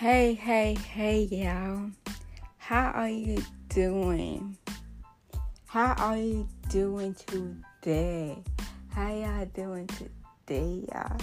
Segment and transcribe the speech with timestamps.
[0.00, 1.90] Hey, hey, hey, y'all.
[2.56, 4.56] How are you doing?
[5.66, 8.38] How are you doing today?
[8.90, 11.18] How y'all doing today, y'all?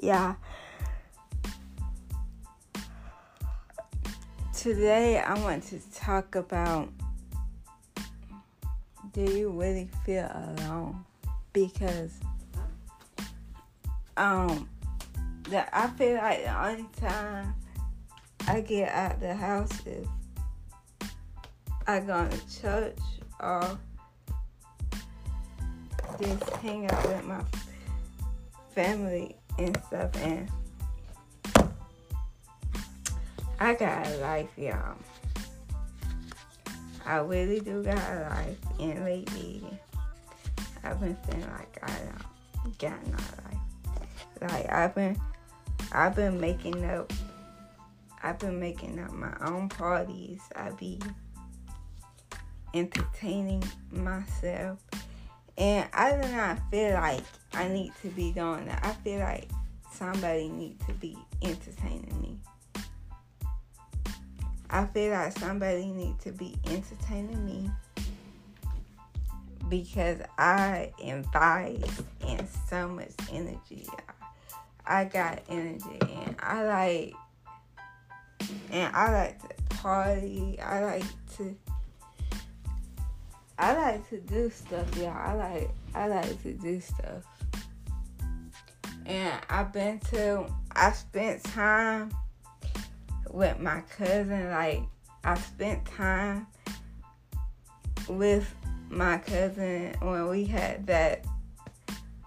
[0.00, 0.34] Yeah.
[4.52, 6.88] Today, I want to talk about
[9.12, 11.04] do you really feel alone?
[11.52, 12.10] Because,
[14.16, 14.68] um,
[15.52, 17.54] that I feel like the only time
[18.48, 20.06] I get out the house is
[21.86, 22.98] I go to church
[23.38, 23.78] or
[26.18, 27.44] just hang out with my
[28.74, 30.10] family and stuff.
[30.22, 30.50] And
[33.60, 34.96] I got a life, y'all.
[37.04, 38.58] I really do got a life.
[38.80, 39.62] And lately,
[40.82, 41.92] I've been feeling like I
[42.64, 44.50] don't got no life.
[44.50, 45.16] Like I've been
[45.92, 47.12] I've been making up
[48.22, 50.40] I've been making up my own parties.
[50.54, 51.00] I be
[52.72, 54.78] entertaining myself.
[55.58, 58.80] And I do not feel like I need to be doing that.
[58.84, 59.50] I feel like
[59.90, 62.38] somebody needs to be entertaining me.
[64.70, 67.70] I feel like somebody needs to be entertaining me
[69.68, 71.84] because I invite
[72.26, 73.86] in so much energy.
[74.86, 77.14] I got energy and I like
[78.70, 80.58] and I like to party.
[80.60, 81.04] I like
[81.36, 81.56] to
[83.58, 85.10] I like to do stuff, y'all.
[85.10, 87.24] I like I like to do stuff.
[89.06, 92.12] And I've been to I spent time
[93.30, 94.82] with my cousin, like
[95.24, 96.46] I spent time
[98.08, 98.52] with
[98.90, 101.24] my cousin when we had that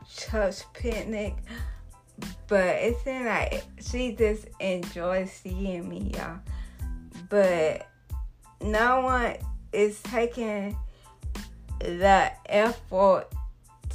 [0.09, 1.35] church picnic.
[2.47, 6.39] But it seemed like she just enjoys seeing me, y'all.
[7.29, 7.87] But
[8.61, 9.35] no one
[9.73, 10.77] is taking
[11.79, 13.27] the effort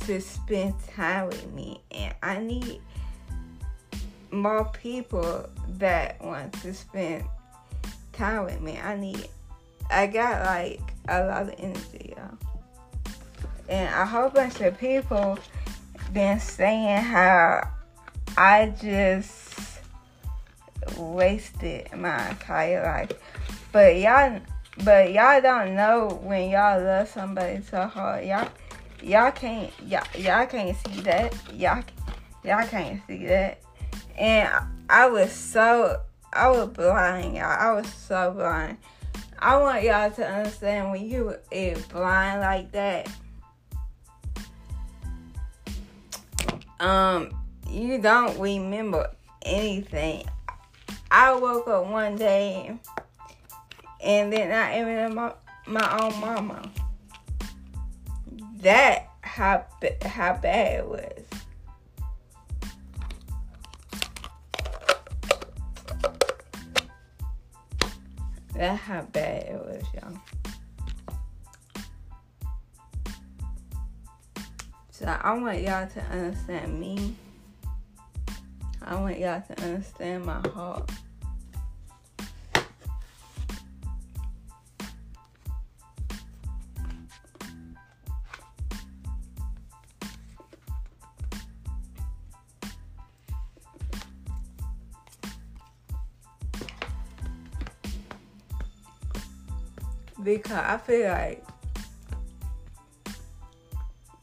[0.01, 1.81] to spend time with me.
[1.93, 2.81] And I need
[4.31, 5.49] more people
[5.79, 7.25] that want to spend
[8.13, 8.79] time with me.
[8.79, 9.29] I need,
[9.91, 12.39] I got like a lot of energy, y'all.
[13.69, 15.39] And a whole bunch of people
[16.13, 17.71] been saying how
[18.41, 19.83] I just
[20.97, 23.13] wasted my entire life.
[23.71, 24.41] But y'all
[24.83, 28.25] but y'all don't know when y'all love somebody so hard.
[28.25, 28.49] Y'all
[29.03, 31.35] y'all can't y'all, y'all can't see that.
[31.53, 31.85] Y'all
[32.43, 33.61] y'all can't see that.
[34.17, 34.49] And
[34.89, 36.01] I was so
[36.33, 37.45] I was blind, y'all.
[37.45, 38.79] I was so blind.
[39.39, 43.07] I want y'all to understand when you is blind like that.
[46.81, 47.40] Um,
[47.71, 49.11] you don't remember
[49.43, 50.25] anything.
[51.11, 52.79] I woke up one day
[54.03, 55.33] and then I even my
[55.67, 56.71] my own mama.
[58.57, 59.65] That how
[60.05, 61.25] how bad it was.
[68.55, 70.19] That's how bad it was, y'all.
[74.91, 77.17] So I want y'all to understand me.
[78.91, 80.91] I want y'all to understand my heart.
[100.25, 101.45] Because I feel like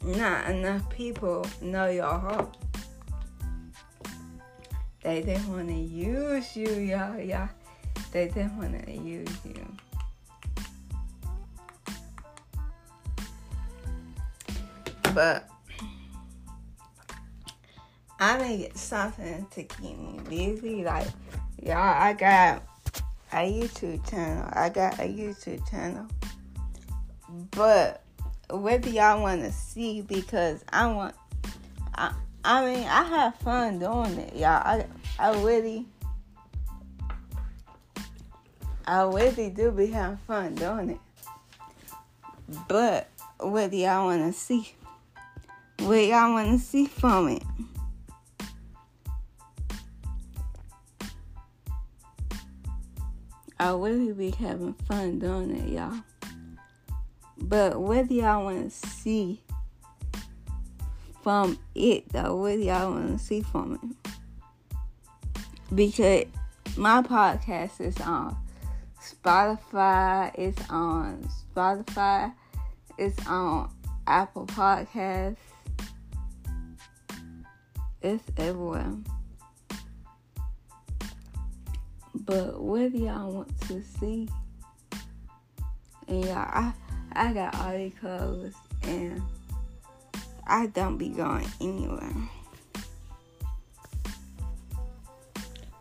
[0.04, 2.67] not enough people know your heart.
[5.08, 7.18] They just want to use you, y'all.
[7.18, 7.48] Y'all,
[8.12, 9.66] they just want to use you.
[15.14, 15.50] But
[18.20, 20.84] I need something to keep me busy.
[20.84, 21.08] Like,
[21.64, 22.64] y'all, I got
[23.32, 24.50] a YouTube channel.
[24.52, 26.06] I got a YouTube channel.
[27.52, 28.04] But
[28.50, 31.16] whether y'all want to see because I want
[31.96, 34.62] I I mean I have fun doing it, y'all.
[34.66, 34.86] I
[35.20, 35.86] I really
[38.86, 41.00] I really do be having fun doing it.
[42.68, 43.10] But
[43.40, 44.74] what do y'all wanna see?
[45.80, 47.44] What y'all wanna see from it?
[53.60, 56.04] I really be having fun doing it, y'all.
[57.40, 59.42] But what do y'all want to see
[61.24, 62.36] from it, though?
[62.36, 64.17] What do y'all want to see from it?
[65.74, 66.26] Because
[66.78, 68.38] my podcast is on
[69.02, 70.32] Spotify.
[70.36, 72.34] It's on Spotify.
[72.98, 73.70] It's on
[74.06, 75.38] Apple Podcasts.
[78.02, 78.94] It's everywhere.
[82.16, 84.28] But what do y'all want to see?
[86.08, 86.74] And y'all, I,
[87.14, 88.54] I got all these clothes
[88.84, 89.22] and
[90.46, 92.14] I don't be going anywhere.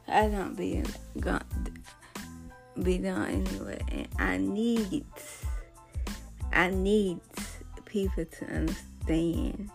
[0.09, 0.85] I don't be
[1.19, 1.43] going
[2.83, 5.05] be done anywhere, and I need
[6.53, 7.21] I need
[7.85, 9.71] people to understand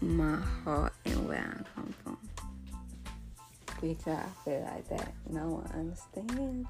[0.00, 2.18] my heart and where I come from.
[3.80, 6.68] Because I feel like that no one understands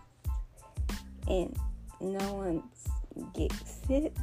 [1.29, 1.59] and
[2.01, 2.63] no one
[3.35, 4.17] gets it.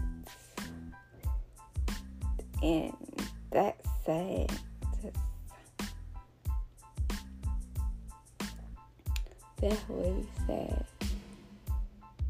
[2.62, 2.94] And
[3.50, 4.52] that's sad.
[9.62, 10.86] That's really sad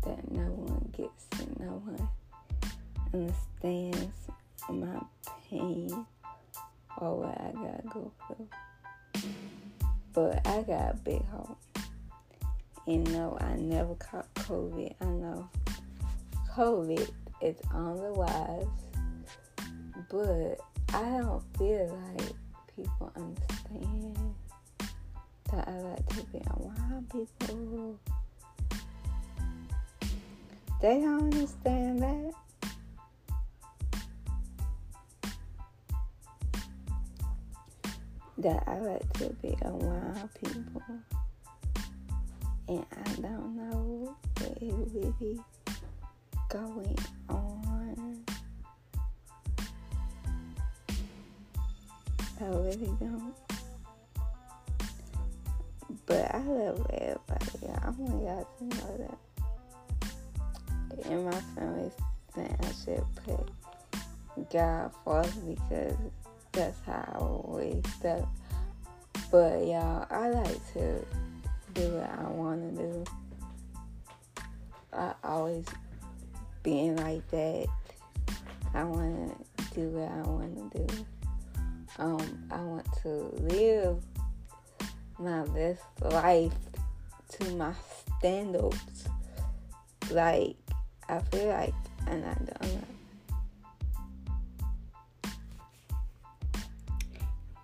[0.03, 2.09] that no one gets it, no one
[3.13, 4.13] understands
[4.69, 4.99] my
[5.49, 6.05] pain
[6.97, 9.23] or what I gotta go through.
[10.13, 11.57] But I got a big hope.
[12.85, 14.93] And no, I never caught COVID.
[14.99, 15.47] I know
[16.53, 17.09] COVID
[17.41, 18.65] is on the rise,
[20.09, 20.59] but
[20.93, 22.33] I don't feel like
[22.75, 24.35] people understand
[25.51, 27.99] that I like to be around people.
[30.81, 32.33] They don't understand that.
[38.41, 40.81] that I like to be around people.
[42.67, 45.39] And I don't know what is really
[46.49, 46.97] going
[47.29, 48.25] on.
[52.39, 53.50] I really don't.
[56.11, 57.69] But I love everybody.
[57.81, 59.07] I want y'all to know
[60.89, 61.05] that.
[61.09, 61.89] In my family,
[62.35, 65.95] I should put God first because
[66.51, 68.27] that's how I always stuck.
[69.31, 71.05] But y'all, I like to
[71.75, 73.05] do what I want to do.
[74.91, 75.65] I always
[76.61, 77.67] being like that.
[78.73, 81.05] I want to do what I want to do.
[81.99, 83.09] Um, I want to
[83.43, 84.03] live
[85.21, 86.53] my best life
[87.29, 87.73] to my
[88.17, 89.07] standards.
[90.09, 90.57] Like
[91.07, 91.73] I feel like,
[92.07, 92.87] and I don't.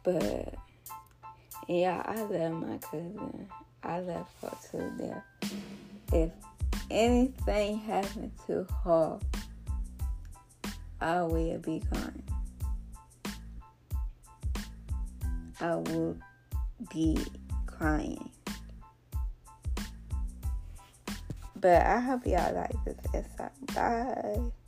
[0.03, 0.53] But
[1.67, 3.47] yeah, I love my cousin.
[3.83, 5.23] I love her to death.
[6.13, 6.31] If
[6.91, 9.19] anything happened to her,
[11.01, 12.23] I will be gone.
[15.59, 16.17] I will
[16.93, 17.17] be
[17.77, 18.29] crying.
[21.55, 23.49] But I hope y'all like this episode.
[23.73, 24.66] Bye.